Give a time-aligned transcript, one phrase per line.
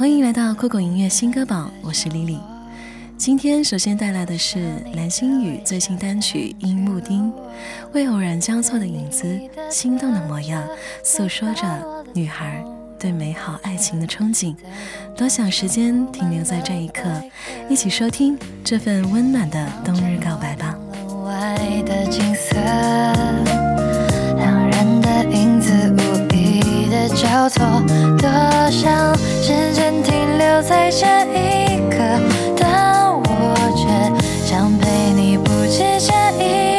[0.00, 2.38] 欢迎来到酷狗音乐新歌榜，我是 Lily。
[3.18, 7.30] 今天首先带来的是蓝心宇最新单曲《樱木丁》，
[7.92, 9.38] 为偶然交错的影子、
[9.70, 10.66] 心动的模样，
[11.04, 11.66] 诉说着
[12.14, 12.64] 女孩
[12.98, 14.56] 对美好爱情的憧憬。
[15.14, 17.02] 多想时间停留在这一刻，
[17.68, 20.74] 一起收听这份温暖的冬日告白吧。
[21.26, 22.56] 外的景色
[24.38, 27.82] 两人的影子无意的交错，
[28.16, 29.14] 多想
[29.50, 31.04] 时间停留在这
[31.34, 31.96] 一刻，
[32.56, 33.22] 但我
[33.74, 33.88] 却
[34.46, 36.69] 想陪你不止这一刻。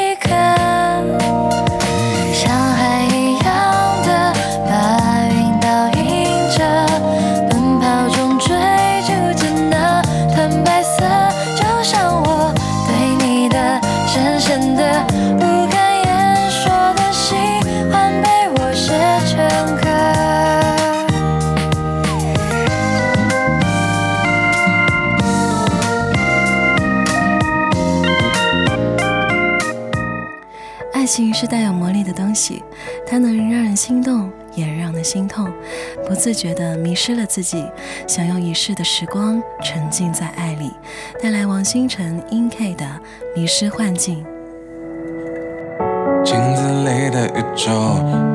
[31.41, 32.61] 是带有魔力的东西，
[33.07, 35.51] 它能让人心动，也让人心痛，
[36.07, 37.65] 不自觉地迷失了自己，
[38.07, 40.69] 想用一世的时光沉浸在爱里。
[41.19, 42.85] 带来王星辰、In K 的
[43.35, 44.23] 《迷失幻境》。
[46.23, 47.71] 镜子里的宇宙，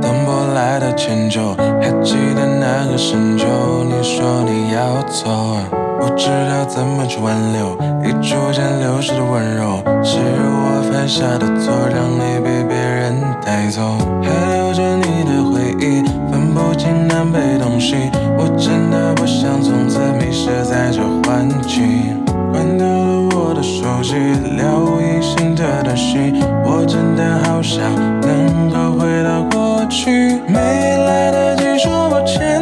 [0.03, 3.47] 等不来的迁就，还记得那个深秋，
[3.85, 5.29] 你说你要走，
[5.99, 13.17] 不知道怎么去挽留，已逐渐流失的温柔，是我犯下的错，让你被别人。
[13.45, 13.81] 带走，
[14.23, 18.11] 还留着你的回忆，分不清南北东西。
[18.37, 22.21] 我真的不想从此迷失在这幻境。
[22.53, 24.17] 关掉了我的手机，
[24.57, 26.43] 了无音信的短信。
[26.65, 27.81] 我真的好想
[28.21, 32.61] 能够回到过去，没来得及说抱歉，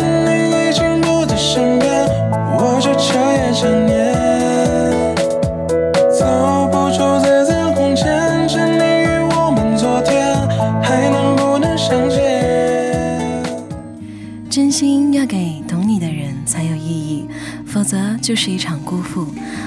[14.74, 17.24] 心要给懂你的人才有意义
[17.64, 19.24] 否则就是一场辜负。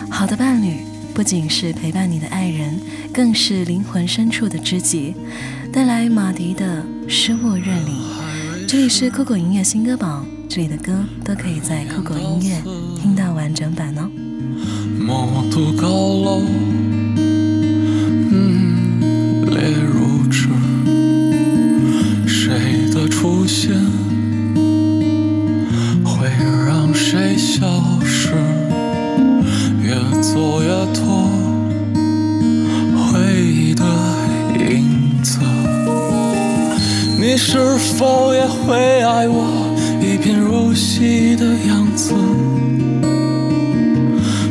[0.09, 0.79] 好的伴侣
[1.13, 2.78] 不仅是陪伴你的爱人，
[3.13, 5.16] 更是灵魂深处的知己。
[5.72, 7.96] 带来马迪的《失物认领》，
[8.67, 12.62] 这里是酷狗音乐新歌榜，这里的歌都可以在酷狗音乐
[13.01, 14.12] 听到完整版哦。
[15.78, 16.41] 高楼，
[18.29, 19.46] 嗯，
[37.37, 39.45] 你是否也会爱我
[40.01, 42.15] 一贫如洗的样子？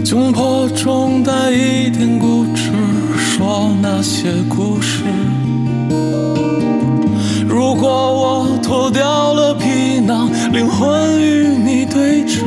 [0.05, 2.71] 窘迫中带一点固执，
[3.19, 5.03] 说那些故事。
[7.49, 12.45] 如果我脱掉了皮囊，灵魂与你对峙。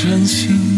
[0.00, 0.77] 真心。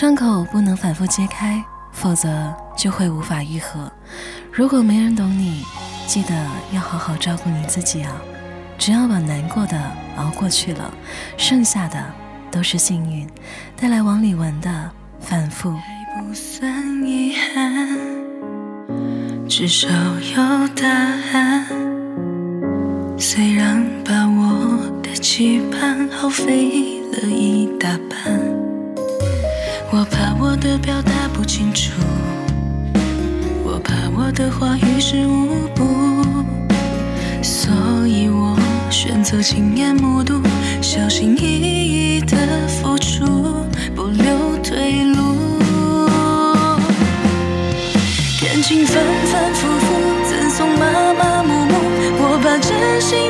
[0.00, 1.62] 伤口不能反复揭开，
[1.92, 3.92] 否则就会无法愈合。
[4.50, 5.62] 如果没人懂你，
[6.06, 6.34] 记得
[6.72, 8.10] 要好好照顾你自己啊！
[8.78, 9.78] 只要把难过的
[10.16, 10.90] 熬过去了，
[11.36, 12.02] 剩下的
[12.50, 13.28] 都是幸运。
[13.76, 14.70] 带来王李玟的
[15.20, 15.68] 《反复》。
[16.18, 17.98] 不算遗憾，
[19.46, 21.66] 至少有答案。
[23.18, 27.59] 虽然把我的期盼耗费了一
[30.70, 31.90] 的表达不清楚，
[33.64, 35.82] 我怕我的话于事无补，
[37.42, 37.72] 所
[38.06, 38.56] 以我
[38.88, 40.40] 选择亲眼目睹，
[40.80, 42.36] 小心翼翼的
[42.68, 43.26] 付出，
[43.96, 45.58] 不留退路。
[48.40, 49.86] 感情反反复复，
[50.30, 51.80] 赠送麻麻木木。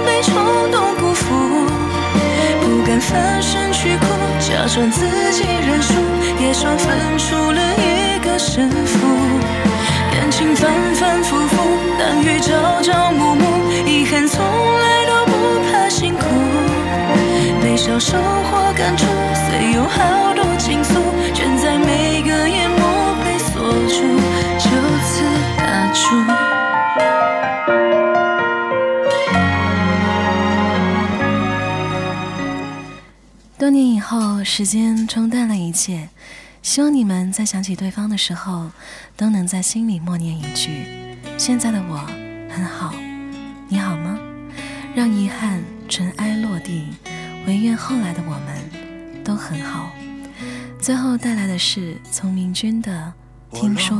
[0.04, 0.34] 被冲
[0.70, 1.25] 动辜负，
[2.60, 4.04] 不敢翻身去哭，
[4.72, 5.00] 算自
[5.32, 5.94] 己认输，
[6.40, 8.99] 也算分出了一个胜负。
[10.12, 11.56] 感情反反复复，
[11.99, 15.32] 难遇朝朝暮暮，遗憾从来都不
[15.72, 16.25] 怕辛苦。
[17.61, 20.94] 没少收获感触，虽有好多倾诉，
[21.34, 22.76] 全在每个夜幕
[23.25, 24.06] 被锁住，
[24.56, 24.70] 就
[25.05, 25.25] 此
[25.58, 26.39] 打住。
[33.61, 36.09] 多年以后，时间冲淡了一切。
[36.62, 38.71] 希望你们在想起对方的时候，
[39.19, 40.87] 都能在心里默念一句
[41.37, 41.99] ：“现在的我
[42.49, 42.95] 很好，
[43.69, 44.19] 你好吗？”
[44.97, 46.89] 让遗憾尘埃落定，
[47.47, 49.91] 唯愿后来的我们都很好。
[50.81, 53.12] 最后带来的是从明君的
[53.61, 53.99] 《听说》，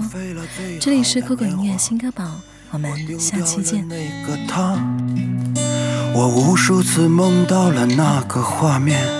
[0.81, 2.41] 这里是酷狗音乐新歌榜，
[2.71, 2.91] 我们
[3.21, 3.87] 下期见。
[6.15, 9.20] 我无数次梦到了那个画面。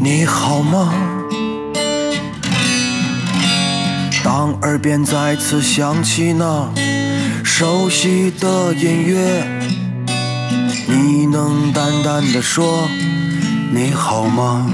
[0.00, 0.94] 你好吗？
[4.22, 6.70] 当耳边再次响起那
[7.42, 9.44] 熟悉的音乐，
[10.86, 12.88] 你能淡淡的说
[13.72, 14.70] 你好吗？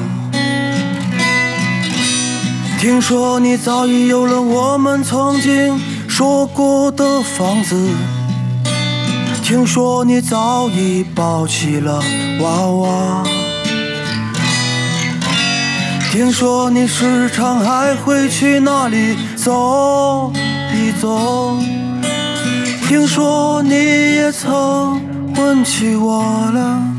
[2.78, 7.74] 听说你早已有了我们曾经说过的房子，
[9.42, 12.02] 听说你早已抱起了
[12.42, 13.23] 娃娃。
[16.14, 20.32] 听说你时常还会去那里走
[20.72, 21.58] 一走，
[22.86, 25.02] 听说你也曾
[25.36, 26.22] 问起我
[26.52, 26.93] 了。